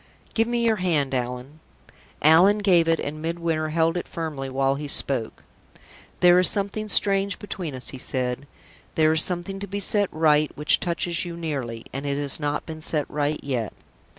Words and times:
"Give 0.33 0.47
me 0.47 0.65
your 0.65 0.77
hand, 0.77 1.13
Allan." 1.13 1.59
Allan 2.23 2.57
gave 2.57 2.87
it, 2.87 2.99
and 2.99 3.21
Midwinter 3.21 3.69
held 3.69 3.95
it 3.97 4.07
firmly 4.07 4.49
while 4.49 4.73
he 4.73 4.87
spoke. 4.87 5.43
"There 6.21 6.39
is 6.39 6.49
something 6.49 6.89
strange 6.89 7.37
between 7.37 7.75
us," 7.75 7.89
he 7.89 7.99
said. 7.99 8.47
"There 8.95 9.11
is 9.11 9.21
something 9.21 9.59
to 9.59 9.67
be 9.67 9.79
set 9.79 10.09
right 10.11 10.51
which 10.57 10.79
touches 10.79 11.23
you 11.23 11.37
nearly; 11.37 11.85
and 11.93 12.07
it 12.07 12.17
has 12.17 12.39
not 12.39 12.65
been 12.65 12.81
set 12.81 13.07
right 13.11 13.39
yet. 13.43 13.73